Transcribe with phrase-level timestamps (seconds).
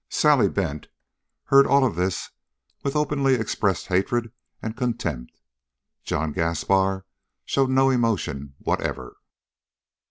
[0.09, 0.87] Sally Bent
[1.43, 2.31] heard all of this
[2.81, 5.39] with openly expressed hatred and contempt.
[6.03, 7.05] John Gaspar
[7.45, 9.17] showed no emotion whatever.